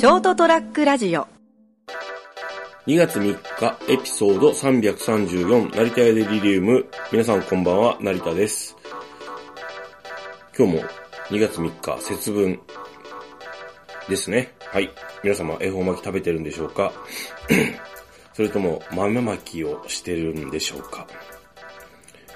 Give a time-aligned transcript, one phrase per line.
[0.00, 1.28] ショートトラックラジオ。
[2.86, 6.86] 2月3日エピソード334成田屋デリリウム。
[7.12, 8.78] 皆さんこんばんは成田です。
[10.56, 10.82] 今日も
[11.28, 12.58] 2月3日節分
[14.08, 14.54] ですね。
[14.72, 14.88] はい。
[15.22, 16.94] 皆様恵方巻き食べてるんでしょうか？
[18.32, 21.06] それとも豆巻きをしてるんでしょうか？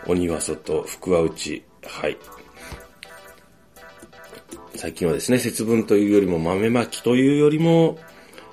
[0.07, 1.65] 鬼は外福は内。
[1.83, 2.19] はい。
[4.77, 7.97] 最近はですね、節分というよりも豆巻きというよりも、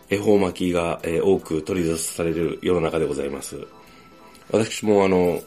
[0.08, 3.66] 恵方巻きが、えー多く取り出される世の中でございます。
[4.52, 5.42] 私もあの、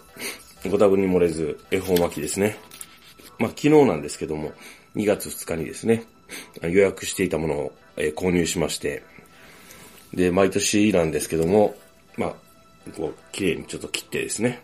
[0.68, 2.56] ご多分に漏れず、恵方巻きですね。
[3.38, 4.52] まあ、昨日なんですけども、
[4.96, 6.06] 2月2日にですね、
[6.62, 9.04] 予約していたものを、えー購入しまして、
[10.12, 11.76] で、毎年なんですけども、
[12.16, 12.34] まあ、
[12.96, 14.60] こう、綺麗にちょっと切ってですね、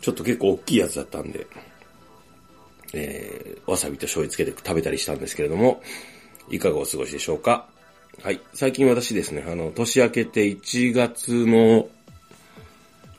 [0.00, 1.46] ちょっと結構大きいやつだったんで、
[2.94, 5.82] えー、わさびと醤油つけて食べたりしたんですけれども、
[6.50, 7.68] いかがお過ごしでしょうか？
[8.22, 8.40] はい。
[8.54, 11.88] 最近私ですね、あの、年明けて1月の、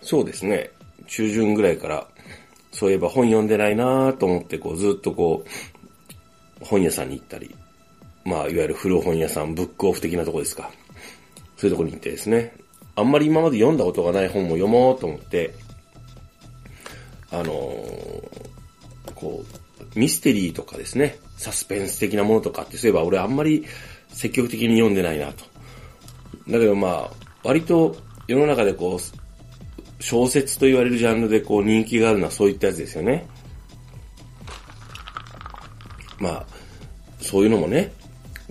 [0.02, 0.72] そうですね、
[1.08, 2.08] 中旬ぐらいから、
[2.72, 5.46] そういえば本読んでないなと思って、こう、ずっとこ
[6.62, 7.56] う、本屋さんに行ったり、
[8.26, 10.70] まあ、いわゆる古本屋さん、ブックオフ的なとこですか。
[11.56, 12.54] そういうとこに行ってですね、
[12.96, 15.54] あんまり今まで読んだことがない本も読もうと思って、
[17.32, 18.59] あのー
[19.20, 23.66] こう、ミステリーとかですね、サスペンス的なものとかって、そういえば俺あんまり
[24.10, 25.44] 積極的に読んでないなと。
[26.48, 27.12] だけどまあ、
[27.44, 27.96] 割と
[28.28, 33.26] 世の中でこう、小説と言われるジャンルでこう人気があるのはそういったやつですよね。
[36.20, 36.46] まあ、
[37.20, 37.92] そういうのもね、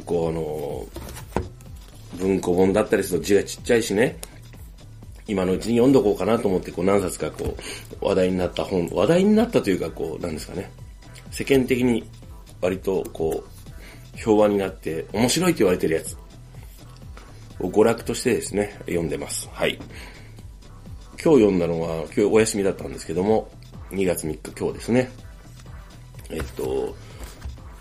[0.05, 0.87] こうあの、
[2.19, 4.19] 文庫本だったりすると字がちっちゃいしね、
[5.29, 7.55] 今のうちに読んどこうかなと思って、こう何冊かこ
[8.01, 10.71] う、話題になった本、話題になったというか、こう、なんですかね。
[11.31, 12.03] 世間的に
[12.63, 16.17] 割とこう、評判になって面白いと言われてるやつ
[17.61, 19.49] を娯楽としてですね、読んでます。
[19.53, 19.79] はい。
[21.23, 23.51] 今日読んだのは、今日お休みだったんですけども、
[23.91, 25.11] 2月3日今日ですね。
[26.31, 26.97] えっと、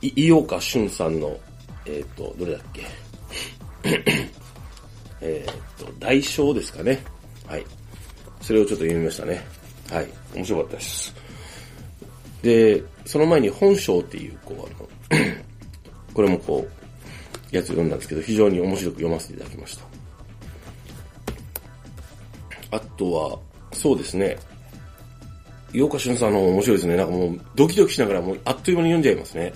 [0.01, 1.37] い井岡俊さんの、
[1.85, 2.85] えっと、どれだっけ
[5.21, 7.03] えっと、大章ですかね。
[7.47, 7.65] はい。
[8.41, 9.45] それをちょっと読みましたね。
[9.89, 10.07] はい。
[10.35, 11.15] 面白かったです。
[12.41, 15.25] で、その前に本章っていう、こう、あの、
[16.13, 16.67] これもこ
[17.51, 19.85] う、やつ読んだんですけど、非常に面白く読ませていただきました。
[22.71, 23.39] あとは、
[23.73, 24.37] そうですね。
[25.71, 26.95] 洋華俊さんの面白いですね。
[26.95, 29.53] なんかもう、ドキドキしながらもう、あっという間に読んじゃいますね。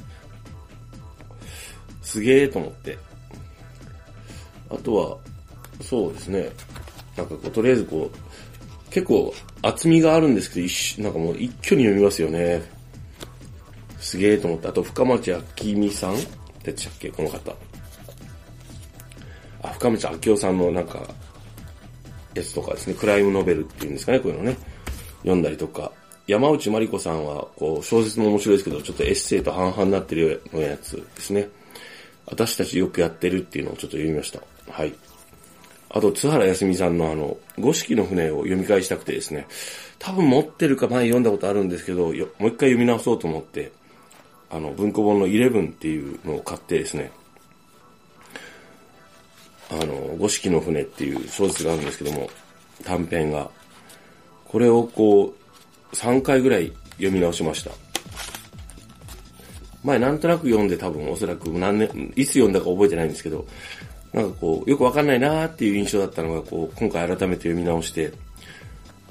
[2.02, 2.97] すげえと思って。
[4.69, 5.18] あとは、
[5.81, 6.50] そうですね。
[7.17, 12.61] なんかこう、とりあえずこう、結構厚みがあるんですけど、一瞬なんかもう一挙に読みますよね。
[13.99, 14.67] すげえと思って。
[14.67, 15.39] あと、深町明
[15.79, 16.16] 美さん
[16.63, 17.09] でしたっけ？
[17.09, 17.53] この方。
[19.61, 21.07] あ、深町明夫さんのなんか、
[22.33, 24.57] やつとかですね、クライムノベルっていうんですかね、こういうのね。
[25.19, 25.91] 読んだりとか。
[26.28, 31.49] 山内まりこさんは、こう、小説も面白いですけど、ちょっとエッセイと半々になってるようなやつですね。
[32.25, 34.39] 私たちよくやってるっていうのをちょっと読みました。
[34.69, 34.93] はい。
[35.94, 39.46] あと、津原康美さんのあの、五色の船を読み返したくてですね、
[40.00, 43.74] 多分持ってるか前読んだことあるんですけど、もう一回読み直そうと思って、
[44.50, 47.12] あの、文庫本の11っていうのを買ってですね、
[49.69, 52.29] あの、五色の船っていう小説があるんですけども、
[52.85, 53.50] 短編が。
[54.46, 55.34] これをこ
[55.91, 57.72] う、3回ぐらい読み直しました。
[59.84, 63.46] 前なんとなく読んで多分おそらく何年、いつ読んだか覚えてないんですけど、
[64.13, 68.11] なんかこう、よくわかんないなーっていう印象だったのが、こう、今回改めて読み直して、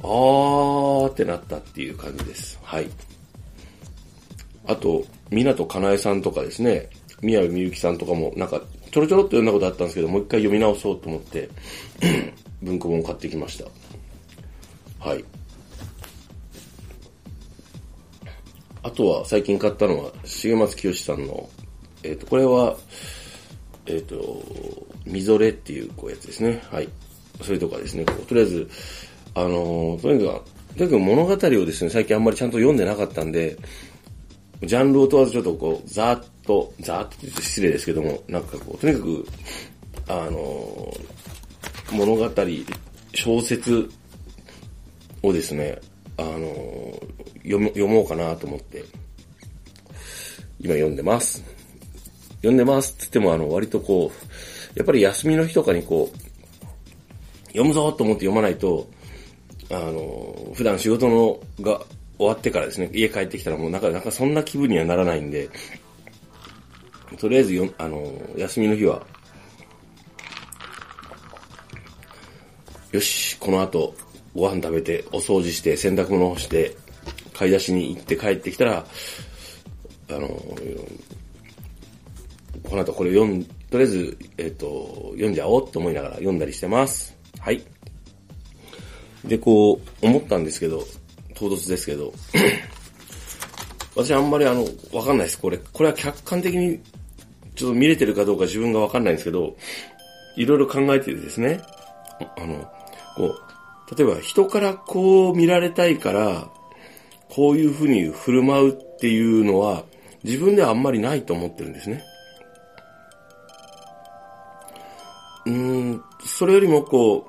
[0.02, 2.58] あーってなったっていう感じです。
[2.62, 2.88] はい。
[4.66, 6.88] あと、港かなえさんとかですね、
[7.22, 11.48] 宮部みゆきさんとかも、なんか、ちょろちょろっと読んだことあったんですけど、もう一回読み直そうと思って、
[12.62, 15.08] 文庫本を買ってきました。
[15.08, 15.24] はい。
[18.82, 21.48] あとは最近買ったのは、重松清さんの、
[22.02, 22.76] えっ、と、これは、
[23.86, 24.42] えっ、と、
[25.06, 26.62] みぞれっていうこうやつですね。
[26.70, 26.88] はい。
[27.42, 28.68] それとかですね、とりあえず、
[29.34, 33.56] あのーとにかく、とにかく物語をですね、最近あんまりちゃんと読んでなかったんで、
[34.62, 39.26] ジャンルを問わずちょっとこう、ざーっと、ざーっとって失礼ですけども、なんかこう、とにかく、
[40.08, 42.30] あのー物語、
[43.14, 43.90] 小説
[45.22, 45.80] をですね、
[46.16, 48.84] あのー読もうかなと思って、
[50.60, 51.42] 今読んでます。
[52.36, 58.88] 読んでますって言っても、あの、割とこう、やっぱり休みの日とかにこう、読むぞと思って読まないと、
[59.70, 61.80] あの、普段仕事のが
[62.18, 65.48] 終わってからですね、家帰ってきたらもうなんか、なんかそんな気分にはならないんで、
[67.18, 69.04] とりあえずよ、あの、休みの日は、
[72.92, 73.94] よし、この後、
[74.34, 76.76] ご飯食べて、お掃除して、洗濯物をして、
[77.32, 78.86] 買い出しに行って帰ってきたら、
[80.10, 80.28] あの、
[82.68, 87.16] この後これ読ん、とりあえず、えっ、と、読んじゃおうと思いながら読んだりしてます。
[87.38, 87.62] はい。
[89.24, 90.84] で、こう、思ったんですけど、
[91.34, 92.12] 唐突ですけど、
[93.94, 95.38] 私あんまりあの、わかんないです。
[95.38, 96.80] これ、これは客観的に、
[97.54, 99.56] ちょっと見れてるかどうか自分がわかんないんですけど、
[100.36, 101.60] いろいろ考えててですね、
[102.36, 102.68] あの、
[103.16, 106.48] こう、例えば人からこう見られたいから、
[107.28, 109.84] こういうふうに振る舞うっていうのは、
[110.24, 112.04] 自分ではあんまりないと思ってるんですね。
[115.46, 117.26] うん、それよりもこ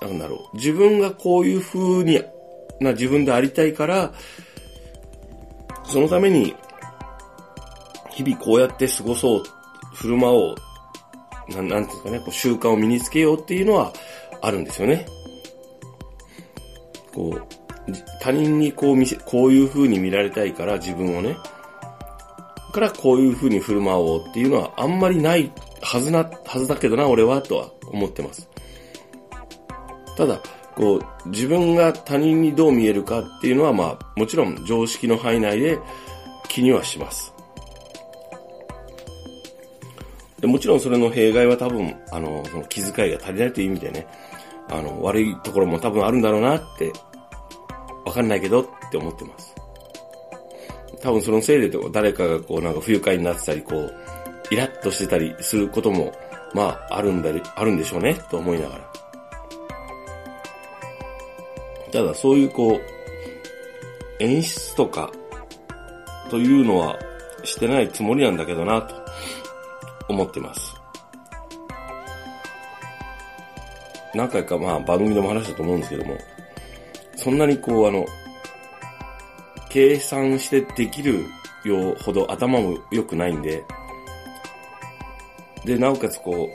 [0.00, 2.22] う、なんだろう、自分がこういう風に
[2.80, 4.12] な自分でありたいから、
[5.84, 6.54] そのために、
[8.10, 9.42] 日々こうやって過ごそう、
[9.94, 10.56] 振る舞おう、
[11.50, 13.92] ななんていうかね、こう習慣を身につけようっていうのは
[14.42, 15.06] あるんですよね。
[17.14, 21.36] こう、他人にこう見せ、こういう風に見られたいから自分をね、
[22.78, 25.50] からこういう風に振る舞おうっていうのはあんまりない
[25.82, 28.48] はずな、はずだけどな、俺は、とは思ってます。
[30.16, 30.40] ただ、
[30.76, 35.78] こう、自分が他人にどう見えるかっていうのは、まあ、もちろん常識の範囲内で
[36.48, 37.34] 気にはします。
[40.38, 44.06] でもちろんそれの弊害は多分、あの、その気遣いが足りないという意味でね、
[44.68, 46.92] あの、悪いところも多分あるんだろうなって、
[48.04, 49.57] わかんないけどって思ってます。
[51.00, 53.94] 多分そのせいで誰かがこうなんか不愉快になってたり、こう、
[54.50, 56.12] イラッとしてたりすることも、
[56.54, 58.92] まあ、あるんだり、あるんでしょうね、と思いながら。
[61.92, 62.80] ただ、そういうこう、
[64.22, 65.10] 演出とか、
[66.30, 66.98] というのは
[67.44, 68.94] してないつもりなんだけどな、と
[70.08, 70.74] 思ってます。
[74.14, 76.16] 何回かまあ番組でも話したと思うんですけども、
[77.16, 78.04] そんなにこうあの、
[79.70, 81.26] 計算してできる
[81.64, 83.64] よほど頭も良くないんで、
[85.64, 86.50] で、なおかつこ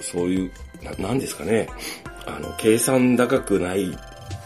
[0.00, 0.52] う、そういう、
[0.82, 1.68] な、なんですかね、
[2.26, 3.96] あの、計算高くない、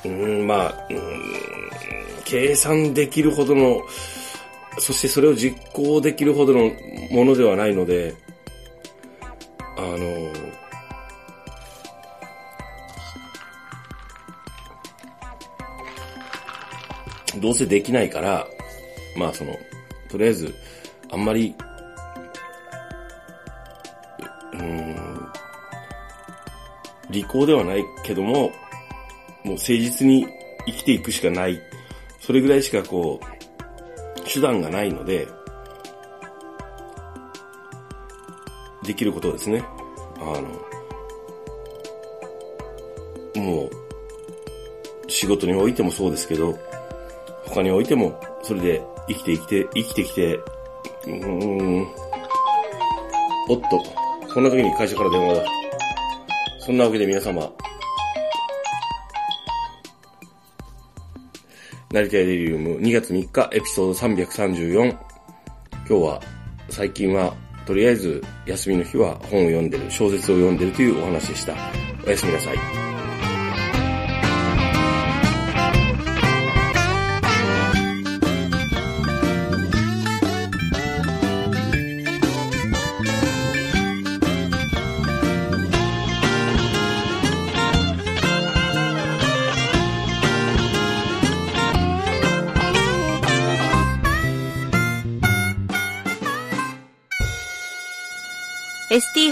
[0.04, 1.22] うん、まあ、うん、
[2.24, 3.82] 計算できるほどの、
[4.78, 6.70] そしてそれを実行できるほどの
[7.10, 8.14] ものではないので、
[9.76, 9.98] あの、
[17.38, 18.46] どうせできないから、
[19.16, 19.56] まあその、
[20.10, 20.54] とりあえず、
[21.10, 21.54] あんまり
[24.52, 25.28] うん
[27.10, 28.50] 利口ではないけども、も
[29.44, 30.26] う誠実に
[30.66, 31.58] 生きていくしかない。
[32.20, 33.26] それぐらいしかこう、
[34.30, 35.26] 手段がないので、
[38.84, 39.64] できることですね。
[40.20, 40.24] あ
[43.36, 43.70] の、もう、
[45.10, 46.58] 仕事においてもそうですけど、
[47.48, 51.82] 他においても、それで生きて生きて、生きてきて、うーん、
[53.48, 53.82] おっと、
[54.32, 55.44] こんな時に会社から電話だ。
[56.60, 57.50] そんなわけで皆様、
[61.90, 64.90] 成田エデリウム2月3日エピソード334。
[64.90, 64.98] 今
[65.86, 66.20] 日は、
[66.68, 67.34] 最近は、
[67.64, 71.54] とりあえず休みの日は本を読んでる、小説を読んでるというお話でした。
[72.06, 72.87] おやすみなさい。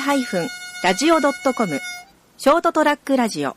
[0.00, 1.80] st-radio.com
[2.38, 3.56] ショートトラックラジオ。